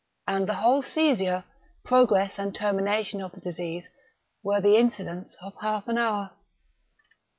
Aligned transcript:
And 0.27 0.47
the 0.47 0.55
whole 0.55 0.81
seizure, 0.81 1.43
progress 1.83 2.39
and 2.39 2.55
termination 2.55 3.21
of 3.21 3.33
the 3.33 3.39
disease, 3.39 3.87
were 4.41 4.59
the 4.59 4.75
incidents 4.75 5.37
of 5.43 5.53
half 5.61 5.87
an 5.87 5.99
hour. 5.99 6.31